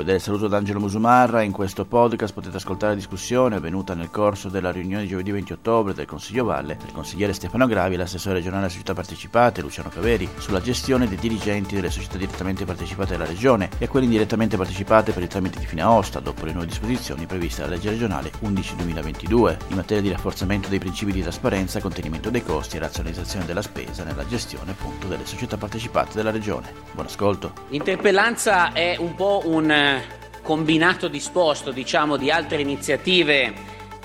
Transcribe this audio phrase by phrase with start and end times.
[0.00, 4.08] Un cordiale saluto da Angelo Musumarra, in questo podcast potete ascoltare la discussione avvenuta nel
[4.10, 7.98] corso della riunione di giovedì 20 ottobre del Consiglio Valle il consigliere Stefano Gravi e
[7.98, 13.10] l'assessore regionale delle società partecipate Luciano Caveri sulla gestione dei dirigenti delle società direttamente partecipate
[13.10, 16.68] della regione e quelle indirettamente partecipate per il tramite di fine Aosta dopo le nuove
[16.68, 22.30] disposizioni previste dalla legge regionale 11-2022 in materia di rafforzamento dei principi di trasparenza, contenimento
[22.30, 26.72] dei costi e razionalizzazione della spesa nella gestione appunto delle società partecipate della regione.
[26.92, 27.52] Buon ascolto.
[27.68, 29.88] L'interpellanza è un po' un
[30.42, 33.52] combinato disposto diciamo, di altre iniziative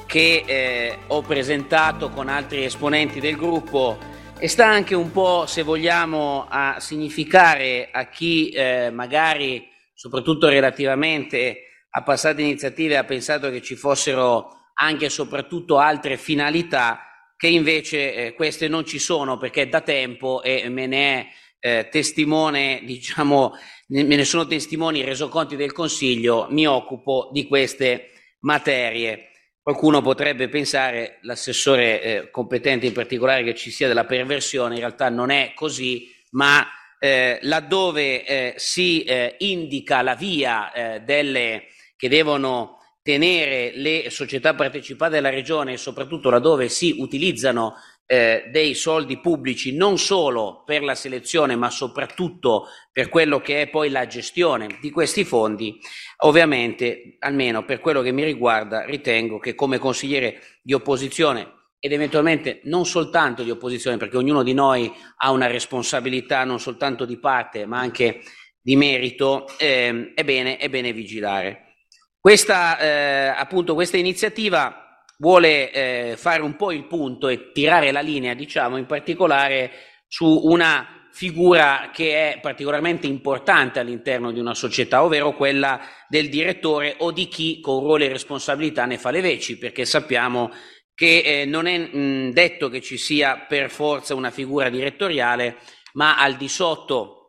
[0.06, 3.98] che eh, ho presentato con altri esponenti del gruppo
[4.38, 11.62] e sta anche un po', se vogliamo, a significare a chi eh, magari, soprattutto relativamente
[11.90, 17.00] a passate iniziative, ha pensato che ci fossero anche e soprattutto altre finalità,
[17.38, 21.28] che invece eh, queste non ci sono perché da tempo e me ne è
[21.66, 23.54] eh, testimone, diciamo,
[23.88, 29.32] me ne sono testimoni i resoconti del Consiglio, mi occupo di queste materie.
[29.64, 35.10] Qualcuno potrebbe pensare, l'assessore eh, competente in particolare, che ci sia della perversione, in realtà
[35.10, 36.68] non è così, ma
[37.00, 41.64] eh, laddove eh, si eh, indica la via eh, delle,
[41.98, 47.74] che devono tenere le società partecipate della Regione e soprattutto laddove si utilizzano
[48.06, 53.70] eh, dei soldi pubblici non solo per la selezione ma soprattutto per quello che è
[53.70, 55.80] poi la gestione di questi fondi,
[56.18, 62.62] ovviamente almeno per quello che mi riguarda ritengo che come consigliere di opposizione ed eventualmente
[62.64, 67.66] non soltanto di opposizione perché ognuno di noi ha una responsabilità non soltanto di parte
[67.66, 68.22] ma anche
[68.66, 71.76] di merito, eh, è, bene, è bene vigilare.
[72.20, 74.85] Questa, eh, appunto, questa iniziativa
[75.18, 79.72] vuole eh, fare un po' il punto e tirare la linea, diciamo, in particolare
[80.08, 85.80] su una figura che è particolarmente importante all'interno di una società, ovvero quella
[86.10, 90.52] del direttore o di chi con ruolo e responsabilità ne fa le veci, perché sappiamo
[90.94, 95.58] che eh, non è mh, detto che ci sia per forza una figura direttoriale,
[95.94, 97.25] ma al di sotto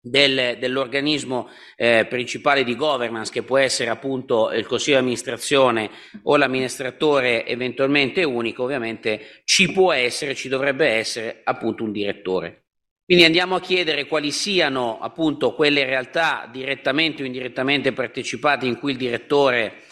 [0.00, 5.90] del, dell'organismo eh, principale di governance, che può essere appunto il consiglio di amministrazione
[6.22, 12.64] o l'amministratore eventualmente unico, ovviamente ci può essere, ci dovrebbe essere appunto un direttore.
[13.04, 18.92] Quindi andiamo a chiedere quali siano appunto quelle realtà direttamente o indirettamente partecipate in cui
[18.92, 19.82] il direttore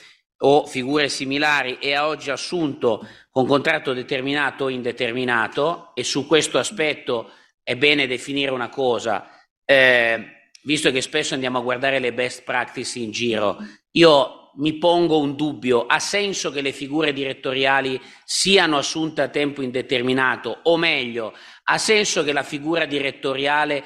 [0.40, 6.58] o figure similari è a oggi assunto con contratto determinato o indeterminato e su questo
[6.58, 9.38] aspetto è bene definire una cosa
[9.70, 13.58] eh, visto che spesso andiamo a guardare le best practice in giro,
[13.90, 19.60] io mi pongo un dubbio, ha senso che le figure direttoriali siano assunte a tempo
[19.60, 21.34] indeterminato o meglio,
[21.64, 23.84] ha senso che la figura direttoriale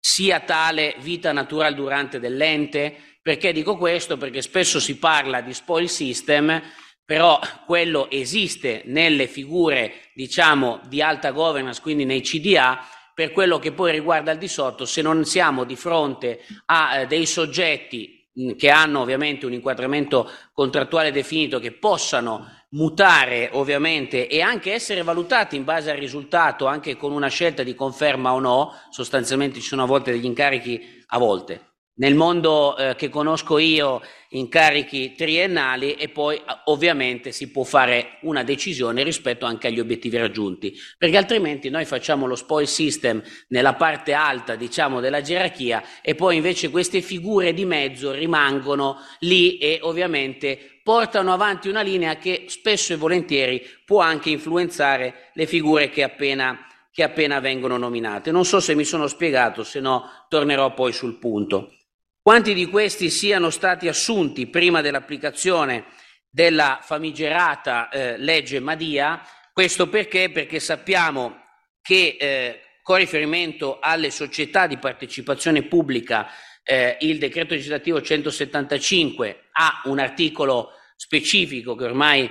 [0.00, 2.96] sia tale vita natural durante dell'ente?
[3.22, 4.16] Perché dico questo?
[4.16, 6.60] Perché spesso si parla di spoil system,
[7.04, 12.84] però quello esiste nelle figure, diciamo, di alta governance, quindi nei CDA,
[13.14, 17.06] per quello che poi riguarda il di sotto, se non siamo di fronte a eh,
[17.06, 24.40] dei soggetti mh, che hanno ovviamente un inquadramento contrattuale definito, che possano mutare ovviamente e
[24.40, 28.72] anche essere valutati in base al risultato, anche con una scelta di conferma o no,
[28.90, 31.69] sostanzialmente ci sono a volte degli incarichi, a volte,
[32.00, 34.00] nel mondo eh, che conosco io
[34.30, 40.74] incarichi triennali e poi ovviamente si può fare una decisione rispetto anche agli obiettivi raggiunti,
[40.96, 46.36] perché altrimenti noi facciamo lo spoil system nella parte alta, diciamo, della gerarchia e poi
[46.36, 52.94] invece queste figure di mezzo rimangono lì e ovviamente portano avanti una linea che spesso
[52.94, 58.32] e volentieri può anche influenzare le figure che appena che appena vengono nominate.
[58.32, 61.74] Non so se mi sono spiegato, se no tornerò poi sul punto.
[62.22, 65.86] Quanti di questi siano stati assunti prima dell'applicazione
[66.28, 69.26] della famigerata eh, legge Madia?
[69.54, 70.30] Questo perché?
[70.30, 71.34] Perché sappiamo
[71.80, 76.28] che eh, con riferimento alle società di partecipazione pubblica
[76.62, 82.30] eh, il decreto legislativo 175 ha un articolo specifico che ormai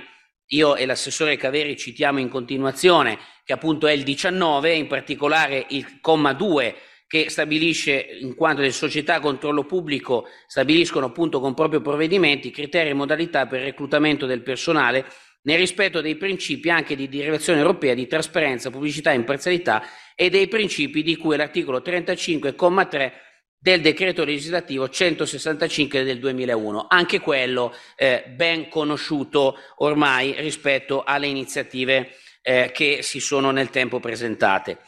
[0.52, 6.00] io e l'assessore Caveri citiamo in continuazione, che appunto è il 19, in particolare il
[6.00, 6.76] comma 2
[7.10, 12.90] che stabilisce, in quanto le società a controllo pubblico stabiliscono appunto con propri provvedimenti criteri
[12.90, 15.04] e modalità per il reclutamento del personale
[15.42, 19.82] nel rispetto dei principi anche di direzione europea di trasparenza, pubblicità e imparzialità
[20.14, 23.12] e dei principi di cui l'articolo 35,3
[23.58, 32.12] del decreto legislativo 165 del 2001, anche quello eh, ben conosciuto ormai rispetto alle iniziative
[32.40, 34.78] eh, che si sono nel tempo presentate.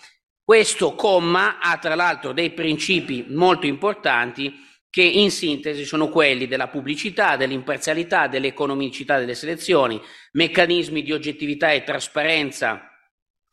[0.52, 4.52] Questo comma ha tra l'altro dei principi molto importanti
[4.90, 9.99] che in sintesi sono quelli della pubblicità, dell'imparzialità, dell'economicità delle selezioni,
[10.32, 12.87] meccanismi di oggettività e trasparenza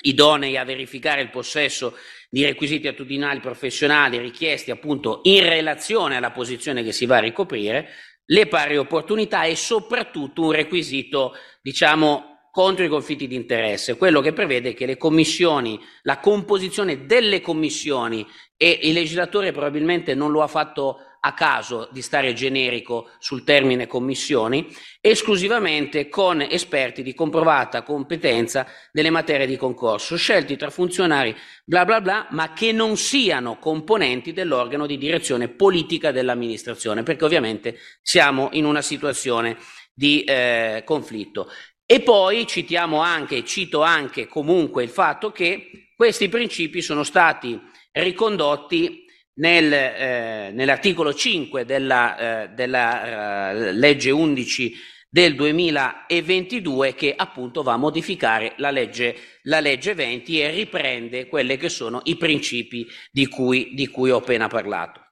[0.01, 1.96] idonei a verificare il possesso
[2.30, 7.92] di requisiti attitudinali professionali richiesti appunto in relazione alla posizione che si va a ricoprire,
[8.25, 11.31] le pari opportunità e soprattutto un requisito,
[11.62, 17.40] diciamo, contro i conflitti di interesse, quello che prevede che le commissioni, la composizione delle
[17.40, 18.28] commissioni
[18.58, 23.88] e il legislatore probabilmente non lo ha fatto a caso di stare generico sul termine
[23.88, 24.68] commissioni,
[25.00, 31.34] esclusivamente con esperti di comprovata competenza nelle materie di concorso, scelti tra funzionari
[31.64, 37.78] bla bla bla, ma che non siano componenti dell'organo di direzione politica dell'amministrazione, perché ovviamente
[38.02, 39.56] siamo in una situazione
[40.00, 41.50] di eh, conflitto.
[41.91, 47.59] E poi citiamo anche, cito anche comunque il fatto che questi principi sono stati
[47.94, 49.06] ricondotti
[49.39, 54.71] nel, eh, nell'articolo 5 della, eh, della eh, legge 11
[55.09, 59.15] del 2022 che appunto va a modificare la legge,
[59.45, 64.18] la legge 20 e riprende quelli che sono i principi di cui, di cui ho
[64.18, 65.09] appena parlato.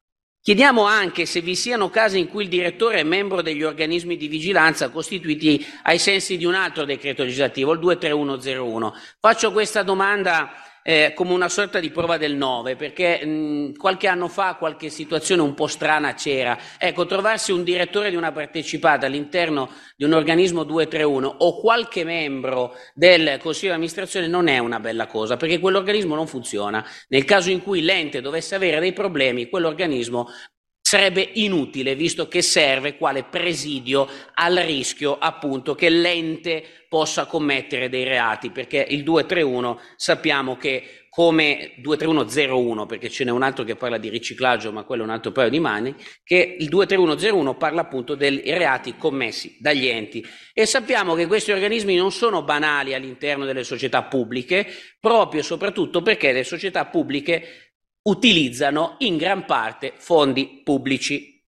[0.47, 4.29] Chiediamo anche se vi siano casi in cui il direttore è membro degli organismi di
[4.29, 8.95] vigilanza costituiti ai sensi di un altro decreto legislativo, il 23101.
[9.19, 10.49] Faccio questa domanda
[10.89, 15.41] eh, come una sorta di prova del 9, perché mh, qualche anno fa qualche situazione
[15.41, 16.57] un po' strana c'era.
[16.77, 22.73] Ecco, trovarsi un direttore di una partecipata all'interno di un organismo 231 o qualche membro
[22.93, 26.85] del Consiglio di amministrazione non è una bella cosa, perché quell'organismo non funziona.
[27.09, 30.29] Nel caso in cui l'ente dovesse avere dei problemi, quell'organismo
[30.87, 38.05] sarebbe inutile visto che serve quale presidio al rischio appunto che l'ente possa commettere dei
[38.05, 43.97] reati perché il 231 sappiamo che come 23101 perché ce n'è un altro che parla
[43.97, 45.93] di riciclaggio ma quello è un altro paio di mani
[46.23, 50.23] che il 23101 parla appunto dei reati commessi dagli enti.
[50.53, 54.67] E sappiamo che questi organismi non sono banali all'interno delle società pubbliche
[54.99, 57.66] proprio e soprattutto perché le società pubbliche
[58.07, 61.43] utilizzano in gran parte fondi pubblici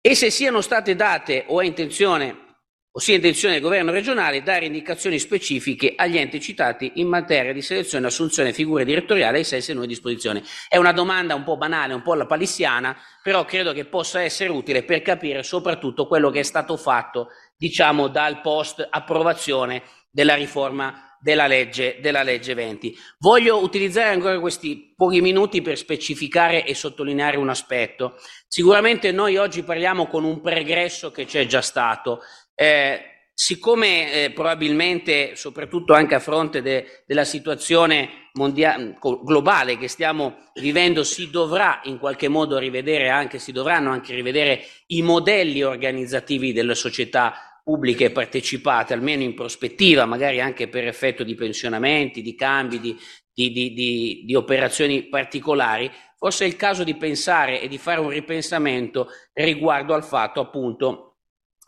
[0.00, 2.44] e se siano state date o è intenzione
[2.92, 7.60] o sia intenzione del governo regionale dare indicazioni specifiche agli enti citati in materia di
[7.60, 10.42] selezione e assunzione figure direttoriali ai sensi di nuove disposizioni.
[10.66, 14.48] È una domanda un po' banale, un po' alla palissiana, però credo che possa essere
[14.48, 21.05] utile per capire soprattutto quello che è stato fatto, diciamo, dal post approvazione della riforma
[21.20, 22.96] della legge, della legge 20.
[23.18, 28.16] Voglio utilizzare ancora questi pochi minuti per specificare e sottolineare un aspetto.
[28.48, 32.20] Sicuramente noi oggi parliamo con un pregresso che c'è già stato.
[32.54, 40.36] Eh, siccome eh, probabilmente, soprattutto anche a fronte de, della situazione mondiale, globale che stiamo
[40.54, 46.54] vivendo, si dovrà in qualche modo rivedere anche, si dovranno anche rivedere i modelli organizzativi
[46.54, 52.78] delle società pubbliche partecipate, almeno in prospettiva, magari anche per effetto di pensionamenti, di cambi,
[52.78, 52.96] di,
[53.34, 58.10] di, di, di, operazioni particolari, forse è il caso di pensare e di fare un
[58.10, 61.16] ripensamento riguardo al fatto appunto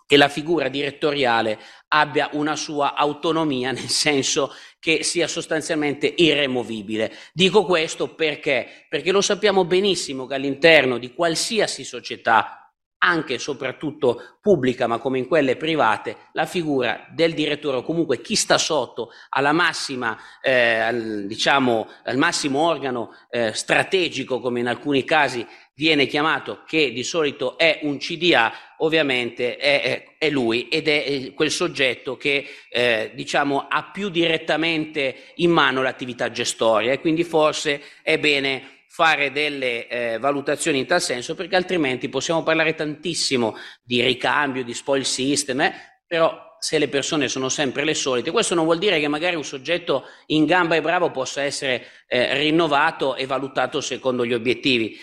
[0.07, 1.59] che la figura direttoriale
[1.89, 7.13] abbia una sua autonomia, nel senso che sia sostanzialmente irremovibile.
[7.33, 8.87] Dico questo perché?
[8.89, 12.68] Perché lo sappiamo benissimo che all'interno di qualsiasi società
[12.99, 18.21] anche e soprattutto pubblica, ma come in quelle private, la figura del direttore o comunque
[18.21, 24.67] chi sta sotto alla massima, eh, al, diciamo, al massimo organo eh, strategico, come in
[24.67, 30.89] alcuni casi viene chiamato, che di solito è un CDA, ovviamente è, è, lui ed
[30.89, 36.91] è eh, quel soggetto che eh, diciamo, ha più direttamente in mano l'attività gestoria.
[36.91, 42.43] E quindi forse è bene fare delle eh, valutazioni in tal senso, perché altrimenti possiamo
[42.43, 45.75] parlare tantissimo di ricambio, di spoil system, eh,
[46.05, 49.45] però se le persone sono sempre le solite, questo non vuol dire che magari un
[49.45, 54.99] soggetto in gamba e bravo possa essere eh, rinnovato e valutato secondo gli obiettivi.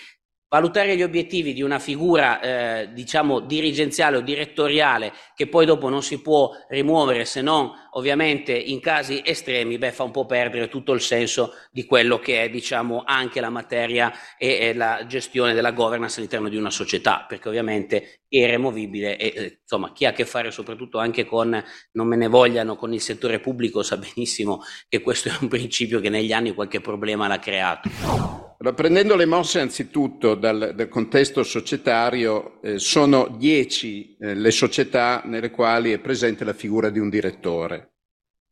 [0.48, 6.04] Valutare gli obiettivi di una figura, eh, diciamo, dirigenziale o direttoriale che poi dopo non
[6.04, 10.94] si può rimuovere se non ovviamente in casi estremi, beh, fa un po' perdere tutto
[10.94, 15.72] il senso di quello che è, diciamo, anche la materia e, e la gestione della
[15.72, 20.14] governance all'interno di una società, perché ovviamente è irremovibile e, eh, insomma, chi ha a
[20.14, 21.62] che fare soprattutto anche con,
[21.94, 26.00] non me ne vogliano, con il settore pubblico sa benissimo che questo è un principio
[26.00, 28.45] che negli anni qualche problema l'ha creato.
[28.74, 35.52] Prendendo le mosse anzitutto dal, dal contesto societario, eh, sono dieci eh, le società nelle
[35.52, 37.92] quali è presente la figura di un direttore.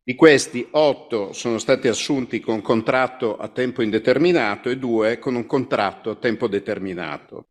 [0.02, 5.46] Di questi, otto sono stati assunti con contratto a tempo indeterminato e due con un
[5.46, 7.48] contratto a tempo determinato.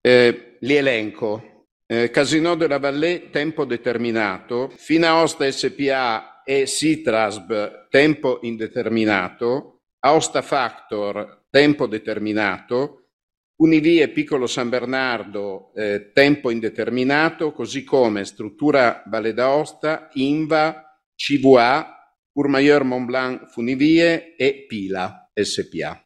[0.00, 1.66] Eh, li elenco.
[1.86, 4.72] Eh, Casino della Vallée, tempo determinato.
[4.74, 9.82] Finaosta SPA e Citrasb, tempo indeterminato.
[10.00, 13.10] Aosta Factor, tempo determinato.
[13.58, 22.82] Univie Piccolo San Bernardo, eh, tempo indeterminato, così come struttura Valle d'Aosta, Inva, CVA, Courmayeur
[22.82, 26.04] Montblanc Funivie e Pila SPA.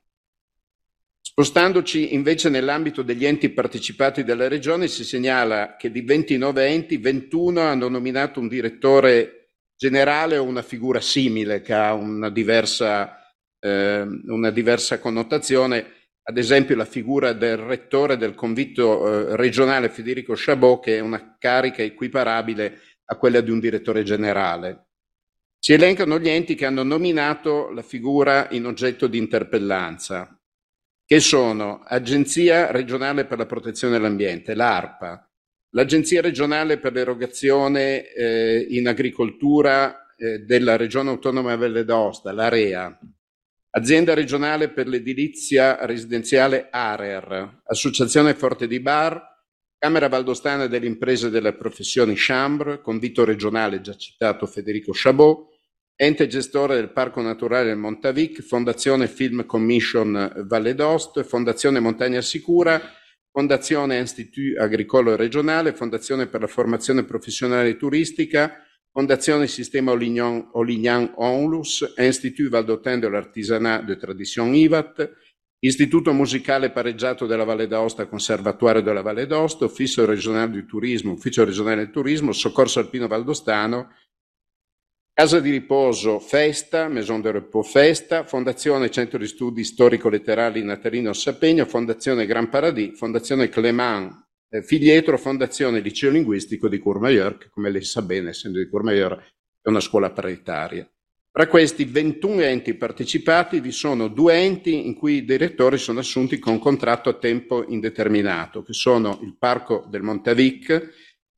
[1.18, 7.58] Spostandoci invece nell'ambito degli enti partecipati dalla Regione, si segnala che di 29 enti, 21
[7.58, 13.27] hanno nominato un direttore generale o una figura simile che ha una diversa,
[13.60, 15.96] eh, una diversa connotazione
[16.28, 21.36] ad esempio la figura del rettore del convitto eh, regionale Federico Chabot, che è una
[21.38, 24.88] carica equiparabile a quella di un direttore generale.
[25.58, 30.38] Si elencano gli enti che hanno nominato la figura in oggetto di interpellanza,
[31.06, 35.26] che sono Agenzia regionale per la protezione dell'ambiente, l'ARPA,
[35.70, 42.98] l'Agenzia regionale per l'erogazione eh, in agricoltura eh, della Regione Autonoma Valle d'Aosta, l'AREA,
[43.70, 49.22] Azienda regionale per l'edilizia residenziale ARER, Associazione Forte di Bar,
[49.76, 55.56] Camera Valdostana delle Imprese delle Professioni Chambre, Convito regionale già citato Federico Chabot,
[56.00, 62.80] Ente gestore del Parco Naturale del Montavic, Fondazione Film Commission Valle d'Ost, Fondazione Montagna Sicura,
[63.30, 71.94] Fondazione Institut Agricolo Regionale, Fondazione per la Formazione Professionale Turistica, Fondazione Sistema Olignan, Olignan Onlus,
[71.96, 75.10] Institut Valdotin de l'Artisanat de Tradition IVAT,
[75.60, 81.44] Istituto Musicale Pareggiato della Valle d'Aosta, Conservatorio della Valle d'Aosta, Ufficio Regionale di Turismo, Ufficio
[81.44, 83.88] Regionale del Turismo, Soccorso Alpino Valdostano,
[85.12, 91.66] Casa di Riposo Festa, Maison de Repos Festa, Fondazione Centro di Studi Storico-Letterali Natalino Sapegno,
[91.66, 94.27] Fondazione Gran Paradis, Fondazione Clément
[94.62, 99.14] Figlietro Fondazione Liceo Linguistico di Courmayeur, che come lei sa bene, essendo di Courmayeur,
[99.60, 100.90] è una scuola paritaria.
[101.30, 106.38] Tra questi 21 enti partecipati vi sono due enti in cui i direttori sono assunti
[106.38, 110.66] con contratto a tempo indeterminato, che sono il Parco del Montavic,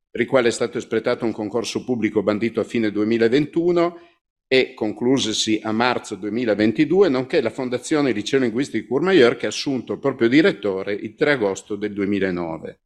[0.09, 3.97] per il quale è stato espletato un concorso pubblico bandito a fine 2021
[4.47, 9.93] e conclusesi a marzo 2022, nonché la Fondazione Liceo Linguistico di Courmayeur che ha assunto
[9.93, 12.79] il proprio direttore il 3 agosto del 2009.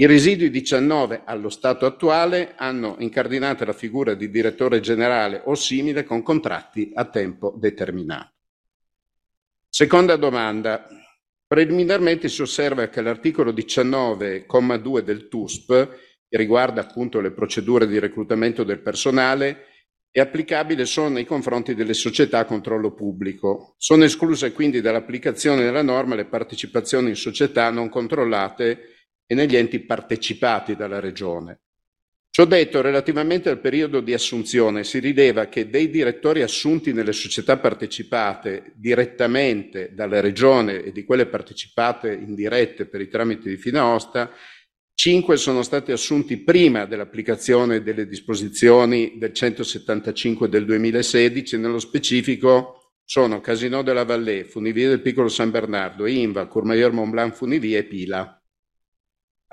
[0.00, 6.04] I residui 19 allo stato attuale hanno incardinato la figura di direttore generale o simile
[6.04, 8.32] con contratti a tempo determinato.
[9.68, 10.86] Seconda domanda.
[11.46, 15.88] Preliminarmente si osserva che l'articolo 19,2 del TUSP,
[16.26, 19.66] che riguarda appunto le procedure di reclutamento del personale,
[20.10, 23.74] è applicabile solo nei confronti delle società a controllo pubblico.
[23.76, 28.94] Sono escluse quindi dall'applicazione della norma le partecipazioni in società non controllate
[29.30, 31.60] e negli enti partecipati dalla Regione.
[32.30, 37.56] Ciò detto, relativamente al periodo di assunzione, si rileva che dei direttori assunti nelle società
[37.56, 44.32] partecipate direttamente dalla Regione e di quelle partecipate indirette per i tramiti di Finaosta,
[44.94, 53.40] cinque sono stati assunti prima dell'applicazione delle disposizioni del 175 del 2016, nello specifico sono
[53.40, 58.39] Casino della Vallée, Funivie del Piccolo San Bernardo, Inva, Courmayeur Montblanc Funivie e Pila.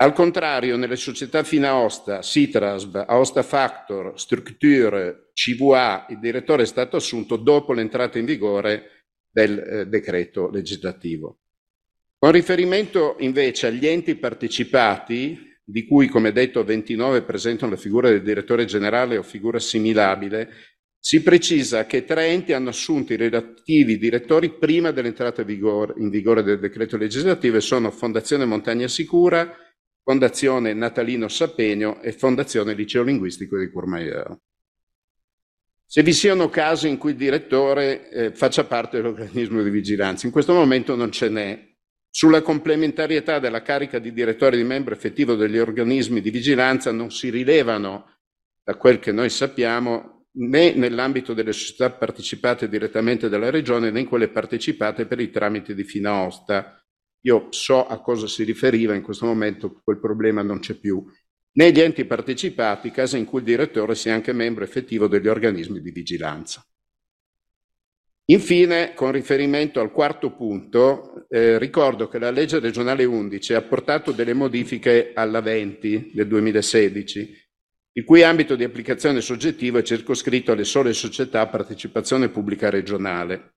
[0.00, 7.34] Al contrario, nelle società Finaosta, Citrasb, Aosta Factor, Structure, CVA, il direttore è stato assunto
[7.34, 11.40] dopo l'entrata in vigore del eh, decreto legislativo.
[12.16, 18.22] Con riferimento invece agli enti partecipati, di cui come detto 29 presentano la figura del
[18.22, 20.48] direttore generale o figura assimilabile,
[21.00, 26.60] si precisa che tre enti hanno assunto i relativi direttori prima dell'entrata in vigore del
[26.60, 29.52] decreto legislativo e sono Fondazione Montagna Sicura,
[30.08, 34.38] Fondazione Natalino Sapegno e Fondazione Liceo Linguistico di Courmayeur.
[35.84, 40.32] Se vi siano casi in cui il direttore eh, faccia parte dell'organismo di vigilanza, in
[40.32, 41.62] questo momento non ce n'è.
[42.08, 47.28] Sulla complementarietà della carica di direttore di membro effettivo degli organismi di vigilanza non si
[47.28, 48.06] rilevano,
[48.64, 54.06] da quel che noi sappiamo, né nell'ambito delle società partecipate direttamente dalla Regione né in
[54.06, 56.77] quelle partecipate per i tramiti di Finaosta,
[57.22, 61.04] io so a cosa si riferiva, in questo momento quel problema non c'è più.
[61.52, 65.90] Negli enti partecipati, caso in cui il direttore sia anche membro effettivo degli organismi di
[65.90, 66.64] vigilanza.
[68.30, 74.12] Infine, con riferimento al quarto punto, eh, ricordo che la legge regionale 11 ha apportato
[74.12, 77.48] delle modifiche alla 20 del 2016,
[77.92, 83.54] il cui ambito di applicazione soggettivo è circoscritto alle sole società a partecipazione pubblica regionale.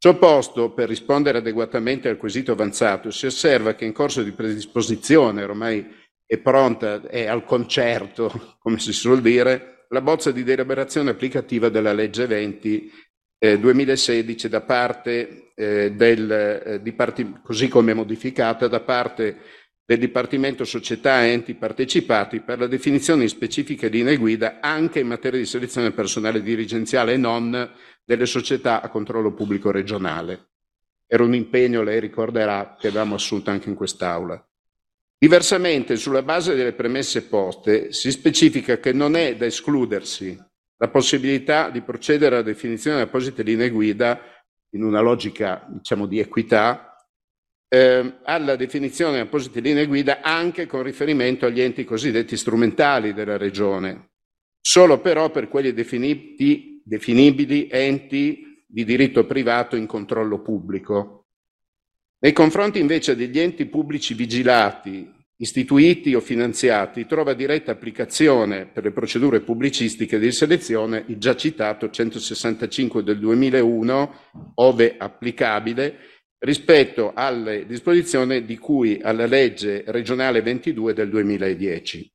[0.00, 5.42] Ciò posto, per rispondere adeguatamente al quesito avanzato, si osserva che in corso di predisposizione,
[5.42, 5.84] ormai
[6.24, 8.30] è pronta, è al concerto,
[8.62, 12.92] come si suol dire, la bozza di deliberazione applicativa della legge 20
[13.38, 19.38] eh, 2016 da parte eh, del, eh, Dipartim- così come modificata da parte
[19.88, 25.06] del Dipartimento Società e Enti Partecipati per la definizione di specifiche linee guida anche in
[25.06, 27.72] materia di selezione personale dirigenziale e non
[28.04, 30.50] delle società a controllo pubblico regionale.
[31.06, 34.46] Era un impegno, lei ricorderà, che avevamo assunto anche in quest'Aula.
[35.16, 40.38] Diversamente, sulla base delle premesse poste, si specifica che non è da escludersi
[40.76, 44.20] la possibilità di procedere alla definizione di apposite linee guida
[44.72, 46.87] in una logica, diciamo, di equità,
[47.68, 53.36] eh, alla definizione di apposite linee guida anche con riferimento agli enti cosiddetti strumentali della
[53.36, 54.12] Regione,
[54.60, 61.26] solo però per quelli definiti, definibili enti di diritto privato in controllo pubblico.
[62.20, 68.90] Nei confronti invece degli enti pubblici vigilati, istituiti o finanziati, trova diretta applicazione per le
[68.90, 74.14] procedure pubblicistiche di selezione il già citato 165 del 2001,
[74.54, 75.96] ove applicabile,
[76.40, 82.12] rispetto alle disposizioni di cui alla legge regionale 22 del 2010.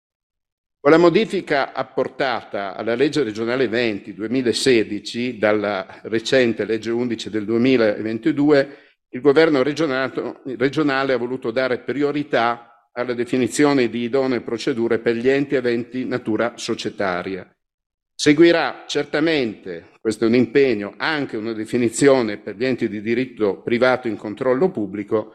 [0.80, 8.77] Con la modifica apportata alla legge regionale 20 2016 dalla recente legge 11 del 2022,
[9.10, 15.56] il governo regionale ha voluto dare priorità alla definizione di idonee procedure per gli enti
[15.56, 17.50] aventi natura societaria.
[18.15, 24.08] Seguirà certamente, questo è un impegno, anche una definizione per gli enti di diritto privato
[24.08, 25.34] in controllo pubblico,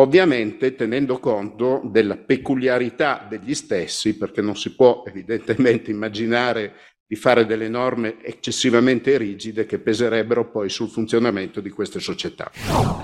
[0.00, 6.74] ovviamente tenendo conto della peculiarità degli stessi, perché non si può evidentemente immaginare
[7.06, 12.50] di fare delle norme eccessivamente rigide che peserebbero poi sul funzionamento di queste società.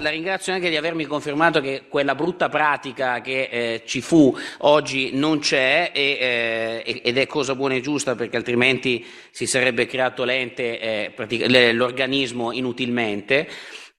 [0.00, 5.10] La ringrazio anche di avermi confermato che quella brutta pratica che eh, ci fu oggi
[5.12, 10.24] non c'è e, eh, ed è cosa buona e giusta perché altrimenti si sarebbe creato
[10.24, 13.48] l'ente, eh, l'organismo inutilmente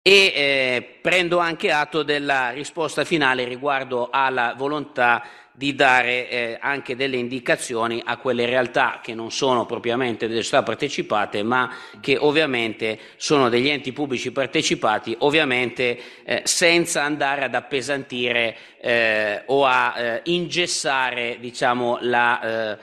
[0.02, 5.24] e eh, prendo anche atto della risposta finale riguardo alla volontà
[5.62, 10.63] di dare eh, anche delle indicazioni a quelle realtà che non sono propriamente delle società
[10.63, 18.58] partecipate, ma che ovviamente sono degli enti pubblici partecipati, ovviamente eh, senza andare ad appesantire
[18.82, 22.78] eh, o a eh, ingessare diciamo, la eh,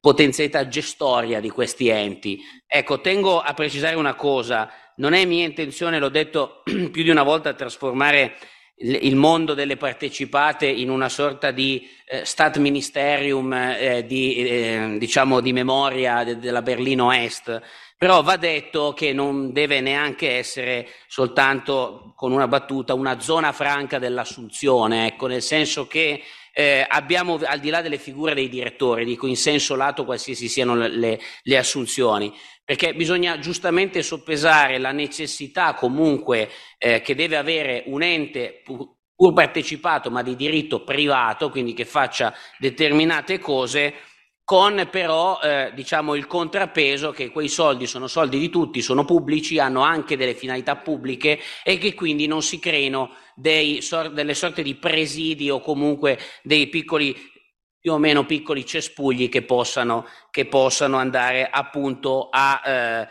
[0.00, 2.40] potenzialità gestoria di questi enti.
[2.66, 7.24] Ecco, tengo a precisare una cosa, non è mia intenzione, l'ho detto più di una
[7.24, 8.38] volta, trasformare
[8.76, 15.40] il mondo delle partecipate in una sorta di eh, stat ministerium eh, di, eh, diciamo
[15.40, 17.60] di memoria de- della Berlino Est,
[17.96, 23.98] però va detto che non deve neanche essere soltanto con una battuta una zona franca
[23.98, 26.22] dell'assunzione, ecco, nel senso che
[26.56, 30.76] eh, abbiamo al di là delle figure dei direttori, dico in senso lato qualsiasi siano
[30.76, 32.32] le, le assunzioni,
[32.64, 39.32] perché bisogna giustamente soppesare la necessità comunque eh, che deve avere un ente pur, pur
[39.32, 43.92] partecipato ma di diritto privato, quindi che faccia determinate cose,
[44.44, 49.58] con però eh, diciamo il contrappeso che quei soldi sono soldi di tutti, sono pubblici,
[49.58, 54.74] hanno anche delle finalità pubbliche e che quindi non si creino dei, delle sorte di
[54.74, 57.16] presidi o comunque dei piccoli
[57.80, 63.08] più o meno piccoli cespugli che possano, che possano andare appunto a eh,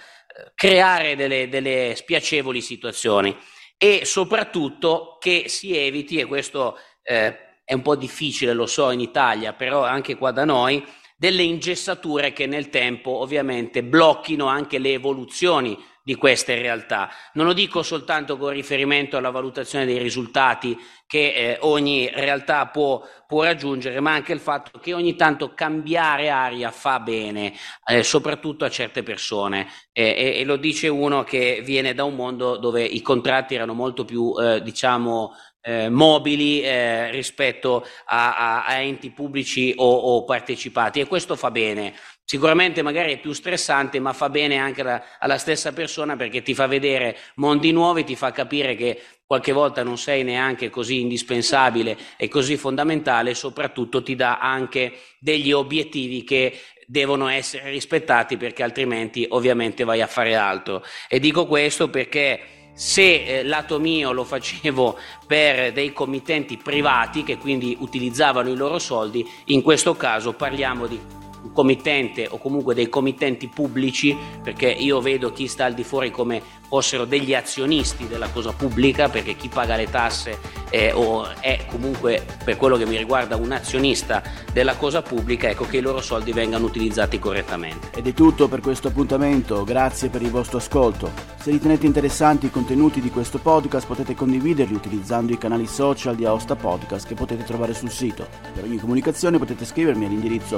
[0.56, 3.36] creare delle, delle spiacevoli situazioni.
[3.78, 9.00] E soprattutto che si eviti, e questo eh, è un po' difficile, lo so in
[9.00, 10.84] Italia, però anche qua da noi,
[11.24, 17.10] delle ingessature che nel tempo ovviamente blocchino anche le evoluzioni di queste realtà.
[17.34, 23.02] Non lo dico soltanto con riferimento alla valutazione dei risultati che eh, ogni realtà può,
[23.26, 27.54] può, raggiungere, ma anche il fatto che ogni tanto cambiare aria fa bene,
[27.86, 29.68] eh, soprattutto a certe persone.
[29.92, 34.06] Eh, e, lo dice uno che viene da un mondo dove i contratti erano molto
[34.06, 35.34] più, eh, diciamo,
[35.66, 41.52] eh, mobili eh, rispetto a, a, a, enti pubblici o, o partecipati e questo fa
[41.52, 41.94] bene.
[42.26, 46.54] Sicuramente magari è più stressante, ma fa bene anche alla, alla stessa persona perché ti
[46.54, 51.98] fa vedere mondi nuovi, ti fa capire che qualche volta non sei neanche così indispensabile
[52.18, 58.64] e così fondamentale e soprattutto ti dà anche degli obiettivi che devono essere rispettati perché
[58.64, 60.84] altrimenti ovviamente vai a fare altro.
[61.10, 67.38] E dico questo perché se eh, lato mio lo facevo per dei committenti privati che
[67.38, 71.00] quindi utilizzavano i loro soldi, in questo caso parliamo di
[71.44, 76.10] un committente o comunque dei committenti pubblici, perché io vedo chi sta al di fuori
[76.12, 81.66] come fossero degli azionisti della cosa pubblica, perché chi paga le tasse è, o è
[81.70, 86.02] comunque per quello che mi riguarda un azionista della cosa pubblica, ecco che i loro
[86.02, 87.90] soldi vengano utilizzati correttamente.
[87.96, 91.12] Ed è tutto per questo appuntamento, grazie per il vostro ascolto.
[91.40, 96.26] Se ritenete interessanti i contenuti di questo podcast potete condividerli utilizzando i canali social di
[96.26, 98.26] Aosta Podcast che potete trovare sul sito.
[98.54, 100.56] Per ogni comunicazione potete scrivermi all'indirizzo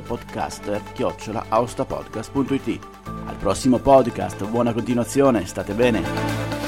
[0.79, 2.79] podcaster-aostapodcast.it.
[3.25, 6.64] Al prossimo podcast, buona continuazione, state bene.